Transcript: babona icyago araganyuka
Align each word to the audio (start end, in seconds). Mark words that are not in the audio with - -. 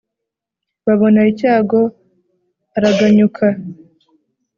babona 0.85 1.19
icyago 1.31 1.81
araganyuka 2.77 3.45